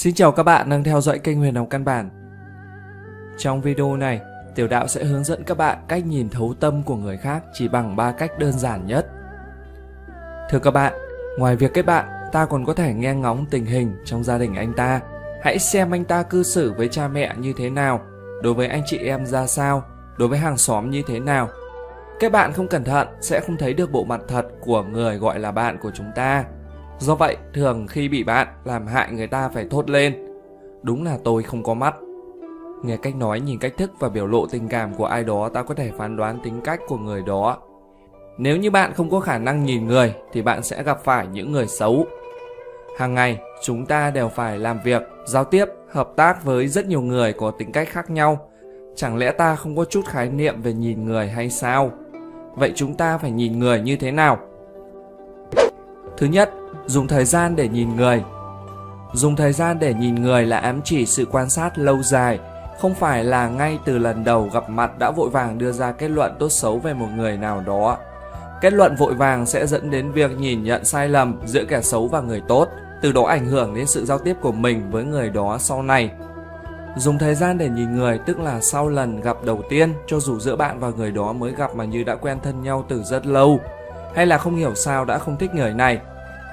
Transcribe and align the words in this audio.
Xin 0.00 0.14
chào 0.14 0.32
các 0.32 0.42
bạn 0.42 0.70
đang 0.70 0.84
theo 0.84 1.00
dõi 1.00 1.18
kênh 1.18 1.38
Huyền 1.38 1.54
Học 1.54 1.66
Căn 1.70 1.84
Bản. 1.84 2.10
Trong 3.38 3.60
video 3.60 3.96
này, 3.96 4.20
Tiểu 4.54 4.68
Đạo 4.68 4.88
sẽ 4.88 5.04
hướng 5.04 5.24
dẫn 5.24 5.44
các 5.44 5.56
bạn 5.56 5.78
cách 5.88 6.06
nhìn 6.06 6.28
thấu 6.28 6.54
tâm 6.60 6.82
của 6.82 6.96
người 6.96 7.16
khác 7.16 7.42
chỉ 7.52 7.68
bằng 7.68 7.96
3 7.96 8.12
cách 8.12 8.38
đơn 8.38 8.52
giản 8.52 8.86
nhất. 8.86 9.06
Thưa 10.50 10.58
các 10.58 10.70
bạn, 10.70 10.92
ngoài 11.38 11.56
việc 11.56 11.74
kết 11.74 11.82
bạn, 11.82 12.08
ta 12.32 12.46
còn 12.46 12.64
có 12.64 12.74
thể 12.74 12.94
nghe 12.94 13.14
ngóng 13.14 13.46
tình 13.50 13.66
hình 13.66 13.96
trong 14.04 14.24
gia 14.24 14.38
đình 14.38 14.54
anh 14.54 14.72
ta. 14.72 15.00
Hãy 15.42 15.58
xem 15.58 15.90
anh 15.90 16.04
ta 16.04 16.22
cư 16.22 16.42
xử 16.42 16.72
với 16.72 16.88
cha 16.88 17.08
mẹ 17.08 17.34
như 17.38 17.52
thế 17.56 17.70
nào, 17.70 18.00
đối 18.42 18.54
với 18.54 18.66
anh 18.66 18.82
chị 18.86 18.98
em 18.98 19.26
ra 19.26 19.46
sao, 19.46 19.82
đối 20.18 20.28
với 20.28 20.38
hàng 20.38 20.56
xóm 20.56 20.90
như 20.90 21.02
thế 21.06 21.20
nào. 21.20 21.48
Các 22.20 22.32
bạn 22.32 22.52
không 22.52 22.68
cẩn 22.68 22.84
thận 22.84 23.08
sẽ 23.20 23.40
không 23.40 23.56
thấy 23.56 23.74
được 23.74 23.92
bộ 23.92 24.04
mặt 24.04 24.20
thật 24.28 24.46
của 24.60 24.82
người 24.82 25.16
gọi 25.16 25.38
là 25.38 25.52
bạn 25.52 25.78
của 25.82 25.90
chúng 25.94 26.10
ta 26.14 26.44
Do 27.00 27.14
vậy, 27.14 27.36
thường 27.54 27.86
khi 27.86 28.08
bị 28.08 28.24
bạn 28.24 28.48
làm 28.64 28.86
hại 28.86 29.12
người 29.12 29.26
ta 29.26 29.48
phải 29.48 29.66
thốt 29.70 29.90
lên. 29.90 30.26
Đúng 30.82 31.04
là 31.04 31.18
tôi 31.24 31.42
không 31.42 31.62
có 31.62 31.74
mắt. 31.74 31.94
Nghe 32.82 32.96
cách 32.96 33.16
nói, 33.16 33.40
nhìn 33.40 33.58
cách 33.58 33.72
thức 33.76 33.90
và 33.98 34.08
biểu 34.08 34.26
lộ 34.26 34.46
tình 34.46 34.68
cảm 34.68 34.94
của 34.94 35.04
ai 35.04 35.24
đó 35.24 35.48
ta 35.48 35.62
có 35.62 35.74
thể 35.74 35.90
phán 35.98 36.16
đoán 36.16 36.40
tính 36.44 36.60
cách 36.64 36.80
của 36.88 36.96
người 36.96 37.22
đó. 37.26 37.58
Nếu 38.38 38.56
như 38.56 38.70
bạn 38.70 38.92
không 38.94 39.10
có 39.10 39.20
khả 39.20 39.38
năng 39.38 39.64
nhìn 39.64 39.86
người 39.86 40.14
thì 40.32 40.42
bạn 40.42 40.62
sẽ 40.62 40.82
gặp 40.82 41.04
phải 41.04 41.26
những 41.26 41.52
người 41.52 41.66
xấu. 41.66 42.06
Hàng 42.98 43.14
ngày, 43.14 43.38
chúng 43.62 43.86
ta 43.86 44.10
đều 44.10 44.28
phải 44.28 44.58
làm 44.58 44.80
việc, 44.84 45.02
giao 45.26 45.44
tiếp, 45.44 45.64
hợp 45.90 46.08
tác 46.16 46.44
với 46.44 46.68
rất 46.68 46.86
nhiều 46.86 47.00
người 47.00 47.32
có 47.32 47.50
tính 47.50 47.72
cách 47.72 47.88
khác 47.88 48.10
nhau. 48.10 48.50
Chẳng 48.96 49.16
lẽ 49.16 49.30
ta 49.30 49.56
không 49.56 49.76
có 49.76 49.84
chút 49.84 50.06
khái 50.06 50.28
niệm 50.28 50.62
về 50.62 50.72
nhìn 50.72 51.04
người 51.04 51.28
hay 51.28 51.50
sao? 51.50 51.90
Vậy 52.54 52.72
chúng 52.74 52.94
ta 52.94 53.18
phải 53.18 53.30
nhìn 53.30 53.58
người 53.58 53.80
như 53.80 53.96
thế 53.96 54.10
nào? 54.10 54.38
Thứ 56.16 56.26
nhất, 56.26 56.50
dùng 56.90 57.08
thời 57.08 57.24
gian 57.24 57.56
để 57.56 57.68
nhìn 57.68 57.96
người. 57.96 58.22
Dùng 59.12 59.36
thời 59.36 59.52
gian 59.52 59.78
để 59.78 59.94
nhìn 59.94 60.14
người 60.14 60.46
là 60.46 60.58
ám 60.58 60.80
chỉ 60.84 61.06
sự 61.06 61.26
quan 61.30 61.50
sát 61.50 61.78
lâu 61.78 62.02
dài, 62.02 62.38
không 62.80 62.94
phải 62.94 63.24
là 63.24 63.48
ngay 63.48 63.78
từ 63.84 63.98
lần 63.98 64.24
đầu 64.24 64.48
gặp 64.52 64.70
mặt 64.70 64.98
đã 64.98 65.10
vội 65.10 65.30
vàng 65.30 65.58
đưa 65.58 65.72
ra 65.72 65.92
kết 65.92 66.08
luận 66.08 66.36
tốt 66.38 66.48
xấu 66.48 66.78
về 66.78 66.94
một 66.94 67.06
người 67.16 67.36
nào 67.36 67.62
đó. 67.66 67.98
Kết 68.60 68.72
luận 68.72 68.96
vội 68.96 69.14
vàng 69.14 69.46
sẽ 69.46 69.66
dẫn 69.66 69.90
đến 69.90 70.12
việc 70.12 70.30
nhìn 70.38 70.62
nhận 70.62 70.84
sai 70.84 71.08
lầm 71.08 71.40
giữa 71.46 71.64
kẻ 71.68 71.80
xấu 71.82 72.08
và 72.08 72.20
người 72.20 72.42
tốt, 72.48 72.68
từ 73.02 73.12
đó 73.12 73.22
ảnh 73.22 73.46
hưởng 73.46 73.74
đến 73.74 73.86
sự 73.86 74.04
giao 74.04 74.18
tiếp 74.18 74.36
của 74.40 74.52
mình 74.52 74.90
với 74.90 75.04
người 75.04 75.30
đó 75.30 75.58
sau 75.60 75.82
này. 75.82 76.10
Dùng 76.96 77.18
thời 77.18 77.34
gian 77.34 77.58
để 77.58 77.68
nhìn 77.68 77.96
người, 77.96 78.18
tức 78.18 78.40
là 78.40 78.60
sau 78.60 78.88
lần 78.88 79.20
gặp 79.20 79.36
đầu 79.44 79.62
tiên, 79.70 79.92
cho 80.06 80.20
dù 80.20 80.40
giữa 80.40 80.56
bạn 80.56 80.80
và 80.80 80.90
người 80.90 81.10
đó 81.10 81.32
mới 81.32 81.52
gặp 81.52 81.74
mà 81.74 81.84
như 81.84 82.04
đã 82.04 82.14
quen 82.14 82.38
thân 82.42 82.62
nhau 82.62 82.84
từ 82.88 83.02
rất 83.02 83.26
lâu, 83.26 83.60
hay 84.14 84.26
là 84.26 84.38
không 84.38 84.56
hiểu 84.56 84.74
sao 84.74 85.04
đã 85.04 85.18
không 85.18 85.36
thích 85.36 85.54
người 85.54 85.74
này 85.74 86.00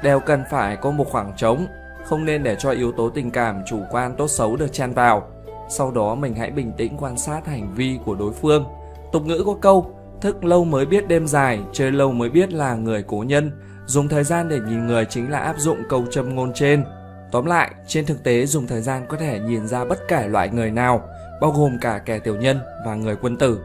đều 0.04 0.20
cần 0.20 0.44
phải 0.52 0.76
có 0.76 0.92
một 0.92 1.08
khoảng 1.12 1.34
trống, 1.38 1.68
không 2.06 2.26
nên 2.26 2.44
để 2.44 2.56
cho 2.60 2.72
yếu 2.72 2.92
tố 2.92 3.10
tình 3.10 3.32
cảm 3.32 3.62
chủ 3.66 3.80
quan 3.92 4.16
tốt 4.18 4.28
xấu 4.28 4.56
được 4.56 4.74
chen 4.74 4.94
vào. 4.94 5.28
Sau 5.70 5.92
đó 5.92 6.16
mình 6.16 6.36
hãy 6.36 6.52
bình 6.52 6.72
tĩnh 6.78 6.98
quan 6.98 7.18
sát 7.18 7.48
hành 7.48 7.74
vi 7.76 8.00
của 8.06 8.16
đối 8.16 8.34
phương. 8.34 8.66
Tục 9.12 9.26
ngữ 9.26 9.44
có 9.46 9.56
câu, 9.62 9.92
thức 10.22 10.44
lâu 10.44 10.66
mới 10.66 10.86
biết 10.86 11.08
đêm 11.08 11.28
dài, 11.28 11.60
chơi 11.74 11.92
lâu 11.92 12.12
mới 12.12 12.30
biết 12.30 12.54
là 12.54 12.76
người 12.76 13.04
cố 13.08 13.24
nhân. 13.28 13.52
Dùng 13.86 14.08
thời 14.08 14.24
gian 14.24 14.50
để 14.50 14.60
nhìn 14.60 14.88
người 14.88 15.06
chính 15.06 15.32
là 15.32 15.40
áp 15.40 15.56
dụng 15.58 15.78
câu 15.90 16.06
châm 16.12 16.36
ngôn 16.36 16.54
trên. 16.54 16.84
Tóm 17.32 17.46
lại, 17.46 17.72
trên 17.88 18.06
thực 18.06 18.24
tế 18.24 18.46
dùng 18.46 18.68
thời 18.68 18.82
gian 18.82 19.06
có 19.10 19.18
thể 19.18 19.40
nhìn 19.40 19.68
ra 19.68 19.86
bất 19.86 20.00
kể 20.08 20.28
loại 20.28 20.50
người 20.50 20.72
nào, 20.72 21.02
bao 21.42 21.52
gồm 21.52 21.78
cả 21.82 22.02
kẻ 22.06 22.20
tiểu 22.20 22.36
nhân 22.36 22.60
và 22.86 22.96
người 22.96 23.16
quân 23.22 23.38
tử. 23.38 23.60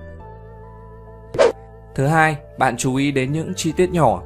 Thứ 1.95 2.07
hai, 2.07 2.37
bạn 2.59 2.77
chú 2.77 2.97
ý 2.97 3.13
đến 3.13 3.33
những 3.33 3.53
chi 3.57 3.73
tiết 3.77 3.91
nhỏ 3.91 4.23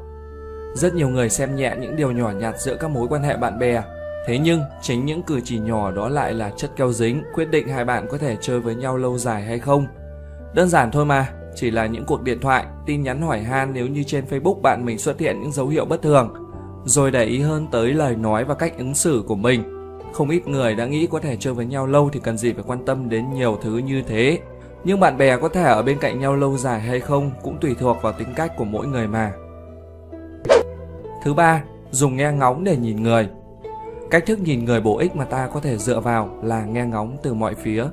rất 0.77 0.95
nhiều 0.95 1.09
người 1.09 1.29
xem 1.29 1.57
nhẹ 1.57 1.77
những 1.81 1.97
điều 1.97 2.13
nhỏ 2.13 2.31
nhặt 2.31 2.55
giữa 2.59 2.77
các 2.77 2.91
mối 2.91 3.09
quan 3.09 3.23
hệ 3.23 3.37
bạn 3.37 3.59
bè. 3.59 3.83
Thế 4.27 4.39
nhưng, 4.39 4.61
chính 4.83 5.07
những 5.07 5.23
cử 5.23 5.41
chỉ 5.45 5.59
nhỏ 5.59 5.91
đó 5.91 6.09
lại 6.09 6.33
là 6.35 6.51
chất 6.57 6.71
keo 6.77 6.93
dính 6.93 7.23
quyết 7.35 7.51
định 7.51 7.69
hai 7.69 7.85
bạn 7.85 8.07
có 8.11 8.19
thể 8.19 8.37
chơi 8.41 8.61
với 8.61 8.75
nhau 8.75 8.97
lâu 8.97 9.19
dài 9.19 9.43
hay 9.43 9.59
không. 9.59 9.87
Đơn 10.55 10.69
giản 10.69 10.91
thôi 10.91 11.05
mà, 11.05 11.29
chỉ 11.55 11.71
là 11.71 11.87
những 11.87 12.05
cuộc 12.07 12.23
điện 12.23 12.41
thoại, 12.41 12.65
tin 12.87 13.03
nhắn 13.03 13.23
hỏi 13.23 13.41
han 13.41 13.73
nếu 13.73 13.87
như 13.87 14.03
trên 14.03 14.25
Facebook 14.31 14.61
bạn 14.61 14.85
mình 14.85 14.99
xuất 14.99 15.21
hiện 15.21 15.41
những 15.43 15.53
dấu 15.53 15.69
hiệu 15.69 15.85
bất 15.85 16.03
thường, 16.03 16.35
rồi 16.85 17.11
để 17.11 17.25
ý 17.25 17.41
hơn 17.41 17.67
tới 17.73 17.93
lời 17.93 18.17
nói 18.17 18.45
và 18.45 18.55
cách 18.55 18.79
ứng 18.79 18.95
xử 18.95 19.25
của 19.27 19.35
mình. 19.35 19.63
Không 20.13 20.31
ít 20.31 20.49
người 20.49 20.75
đã 20.75 20.87
nghĩ 20.87 21.07
có 21.07 21.19
thể 21.19 21.37
chơi 21.37 21.55
với 21.55 21.67
nhau 21.67 21.87
lâu 21.87 22.11
thì 22.13 22.21
cần 22.23 22.39
gì 22.39 22.53
phải 22.53 22.65
quan 22.67 22.85
tâm 22.85 23.09
đến 23.09 23.31
nhiều 23.35 23.59
thứ 23.63 23.79
như 23.79 24.03
thế. 24.09 24.39
Nhưng 24.85 25.01
bạn 25.01 25.17
bè 25.17 25.37
có 25.37 25.49
thể 25.49 25.63
ở 25.63 25.83
bên 25.83 25.99
cạnh 25.99 26.21
nhau 26.21 26.37
lâu 26.37 26.57
dài 26.57 26.81
hay 26.81 27.01
không 27.01 27.31
cũng 27.43 27.59
tùy 27.61 27.75
thuộc 27.79 28.03
vào 28.03 28.13
tính 28.13 28.29
cách 28.37 28.53
của 28.57 28.65
mỗi 28.65 28.87
người 28.87 29.07
mà. 29.07 29.33
Thứ 31.27 31.35
ba, 31.35 31.63
dùng 31.91 32.17
nghe 32.17 32.33
ngóng 32.33 32.65
để 32.65 32.77
nhìn 32.77 33.03
người. 33.03 33.29
Cách 34.11 34.27
thức 34.27 34.39
nhìn 34.39 34.65
người 34.65 34.81
bổ 34.81 34.99
ích 34.99 35.17
mà 35.17 35.25
ta 35.25 35.49
có 35.55 35.61
thể 35.61 35.79
dựa 35.79 36.01
vào 36.01 36.31
là 36.43 36.65
nghe 36.65 36.85
ngóng 36.85 37.17
từ 37.23 37.35
mọi 37.35 37.55
phía. 37.55 37.85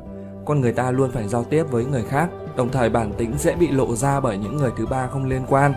Con 0.45 0.61
người 0.61 0.71
ta 0.73 0.91
luôn 0.91 1.11
phải 1.11 1.27
giao 1.27 1.43
tiếp 1.43 1.63
với 1.71 1.85
người 1.85 2.03
khác, 2.03 2.29
đồng 2.55 2.69
thời 2.69 2.89
bản 2.89 3.13
tính 3.17 3.33
dễ 3.39 3.55
bị 3.55 3.67
lộ 3.67 3.95
ra 3.95 4.19
bởi 4.19 4.37
những 4.37 4.57
người 4.57 4.71
thứ 4.77 4.85
ba 4.85 5.07
không 5.07 5.25
liên 5.25 5.41
quan. 5.49 5.73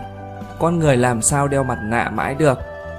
Con 0.59 0.79
người 0.79 0.97
làm 0.97 1.23
sao 1.23 1.49
đeo 1.49 1.65
mặt 1.65 1.79
nạ 1.85 2.11
mãi 2.11 2.35
được? 2.35 2.59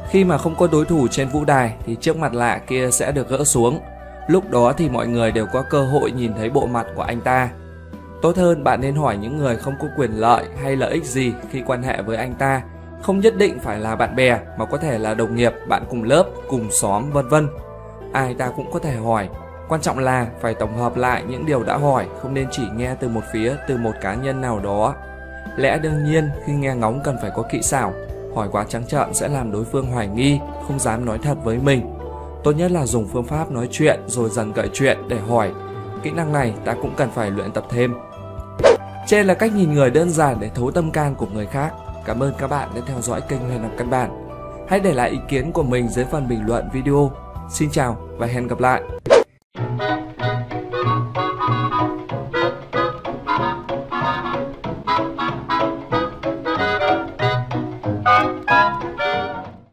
Khi 0.09 0.23
mà 0.23 0.37
không 0.37 0.55
có 0.55 0.67
đối 0.71 0.85
thủ 0.85 1.07
trên 1.07 1.29
vũ 1.29 1.45
đài 1.45 1.75
thì 1.85 1.95
chiếc 1.95 2.17
mặt 2.17 2.33
lạ 2.33 2.61
kia 2.67 2.91
sẽ 2.91 3.11
được 3.11 3.29
gỡ 3.29 3.43
xuống. 3.43 3.79
Lúc 4.27 4.51
đó 4.51 4.73
thì 4.77 4.89
mọi 4.89 5.07
người 5.07 5.31
đều 5.31 5.45
có 5.53 5.63
cơ 5.69 5.85
hội 5.85 6.11
nhìn 6.11 6.33
thấy 6.33 6.49
bộ 6.49 6.65
mặt 6.65 6.85
của 6.95 7.03
anh 7.03 7.21
ta. 7.21 7.49
Tốt 8.21 8.37
hơn 8.37 8.63
bạn 8.63 8.81
nên 8.81 8.95
hỏi 8.95 9.17
những 9.17 9.37
người 9.37 9.57
không 9.57 9.73
có 9.81 9.87
quyền 9.97 10.11
lợi 10.11 10.45
hay 10.63 10.75
lợi 10.75 10.91
ích 10.91 11.05
gì 11.05 11.33
khi 11.51 11.61
quan 11.65 11.83
hệ 11.83 12.01
với 12.01 12.17
anh 12.17 12.33
ta 12.33 12.61
không 13.01 13.19
nhất 13.19 13.33
định 13.37 13.59
phải 13.59 13.79
là 13.79 13.95
bạn 13.95 14.15
bè 14.15 14.39
mà 14.57 14.65
có 14.65 14.77
thể 14.77 14.97
là 14.97 15.13
đồng 15.13 15.35
nghiệp, 15.35 15.53
bạn 15.67 15.83
cùng 15.89 16.03
lớp, 16.03 16.25
cùng 16.49 16.71
xóm 16.71 17.11
vân 17.11 17.27
vân. 17.27 17.47
Ai 18.13 18.33
ta 18.33 18.51
cũng 18.55 18.71
có 18.71 18.79
thể 18.79 18.95
hỏi, 18.95 19.29
quan 19.67 19.81
trọng 19.81 19.99
là 19.99 20.27
phải 20.41 20.53
tổng 20.53 20.77
hợp 20.77 20.97
lại 20.97 21.23
những 21.27 21.45
điều 21.45 21.63
đã 21.63 21.77
hỏi, 21.77 22.05
không 22.21 22.33
nên 22.33 22.47
chỉ 22.51 22.63
nghe 22.75 22.95
từ 22.95 23.07
một 23.07 23.21
phía, 23.33 23.55
từ 23.67 23.77
một 23.77 23.91
cá 24.01 24.15
nhân 24.15 24.41
nào 24.41 24.59
đó. 24.59 24.95
Lẽ 25.57 25.79
đương 25.79 26.03
nhiên 26.05 26.29
khi 26.45 26.53
nghe 26.53 26.75
ngóng 26.75 27.01
cần 27.03 27.17
phải 27.21 27.31
có 27.35 27.43
kỹ 27.51 27.61
xảo, 27.61 27.93
hỏi 28.35 28.47
quá 28.51 28.65
trắng 28.69 28.87
trợn 28.87 29.13
sẽ 29.13 29.27
làm 29.27 29.51
đối 29.51 29.65
phương 29.65 29.91
hoài 29.91 30.07
nghi, 30.07 30.39
không 30.67 30.79
dám 30.79 31.05
nói 31.05 31.19
thật 31.23 31.37
với 31.43 31.57
mình. 31.57 31.93
Tốt 32.43 32.51
nhất 32.51 32.71
là 32.71 32.85
dùng 32.85 33.07
phương 33.13 33.25
pháp 33.25 33.51
nói 33.51 33.67
chuyện 33.71 33.99
rồi 34.07 34.29
dần 34.29 34.53
gợi 34.53 34.69
chuyện 34.73 34.97
để 35.07 35.17
hỏi. 35.19 35.51
Kỹ 36.03 36.11
năng 36.11 36.33
này 36.33 36.53
ta 36.65 36.73
cũng 36.73 36.93
cần 36.97 37.09
phải 37.15 37.31
luyện 37.31 37.51
tập 37.51 37.65
thêm. 37.69 37.93
Trên 39.07 39.27
là 39.27 39.33
cách 39.33 39.53
nhìn 39.53 39.73
người 39.73 39.89
đơn 39.89 40.09
giản 40.09 40.37
để 40.39 40.49
thấu 40.55 40.71
tâm 40.71 40.91
can 40.91 41.15
của 41.15 41.27
người 41.33 41.45
khác 41.45 41.73
Cảm 42.07 42.23
ơn 42.23 42.33
các 42.37 42.47
bạn 42.47 42.69
đã 42.75 42.81
theo 42.85 43.01
dõi 43.01 43.21
kênh 43.21 43.39
Huyền 43.39 43.63
học 43.63 43.71
căn 43.77 43.89
bản. 43.89 44.27
Hãy 44.69 44.79
để 44.79 44.93
lại 44.93 45.09
ý 45.09 45.17
kiến 45.29 45.51
của 45.51 45.63
mình 45.63 45.87
dưới 45.87 46.05
phần 46.05 46.27
bình 46.27 46.45
luận 46.45 46.69
video. 46.73 47.11
Xin 47.49 47.69
chào 47.71 47.97
và 48.17 48.27
hẹn 48.27 48.47
gặp 48.47 48.59
lại. 48.59 48.81